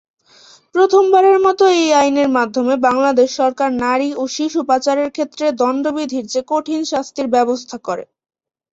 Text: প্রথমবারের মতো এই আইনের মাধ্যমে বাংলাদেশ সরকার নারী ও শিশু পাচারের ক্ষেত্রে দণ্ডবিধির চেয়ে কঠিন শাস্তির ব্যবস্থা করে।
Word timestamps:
প্রথমবারের 0.75 1.37
মতো 1.45 1.63
এই 1.77 1.89
আইনের 2.01 2.29
মাধ্যমে 2.37 2.73
বাংলাদেশ 2.87 3.29
সরকার 3.39 3.69
নারী 3.83 4.09
ও 4.13 4.33
শিশু 4.35 4.59
পাচারের 4.69 5.09
ক্ষেত্রে 5.11 5.45
দণ্ডবিধির 5.61 6.25
চেয়ে 6.31 6.49
কঠিন 6.51 6.81
শাস্তির 6.91 7.27
ব্যবস্থা 7.35 7.77
করে। 7.87 8.03